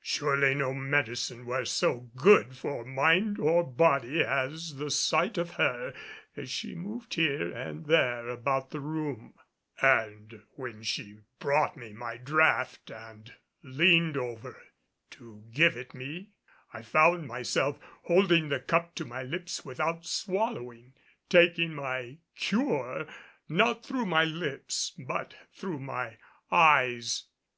Surely 0.00 0.54
no 0.54 0.72
medicine 0.72 1.44
were 1.44 1.66
so 1.66 2.08
good 2.16 2.56
for 2.56 2.86
mind 2.86 3.38
or 3.38 3.62
body 3.62 4.22
as 4.24 4.76
the 4.76 4.90
sight 4.90 5.36
of 5.36 5.50
her 5.56 5.92
as 6.34 6.48
she 6.50 6.74
moved 6.74 7.12
here 7.12 7.52
and 7.52 7.84
there 7.84 8.26
about 8.30 8.70
the 8.70 8.80
room; 8.80 9.34
and 9.82 10.42
when 10.52 10.82
she 10.82 11.18
brought 11.38 11.76
me 11.76 11.92
my 11.92 12.16
draught 12.16 12.90
and 12.90 13.34
leaned 13.62 14.16
over 14.16 14.56
to 15.10 15.44
give 15.52 15.76
it 15.76 15.92
me, 15.92 16.30
I 16.72 16.80
found 16.80 17.26
myself 17.28 17.78
holding 18.04 18.48
the 18.48 18.60
cup 18.60 18.94
to 18.94 19.04
my 19.04 19.22
lips 19.22 19.66
without 19.66 20.06
swallowing, 20.06 20.94
taking 21.28 21.74
my 21.74 22.16
cure 22.36 23.06
not 23.50 23.84
through 23.84 24.06
my 24.06 24.24
lips 24.24 24.92
but 24.96 25.34
through 25.52 25.80
my 25.80 26.16
eyes. 26.50 27.24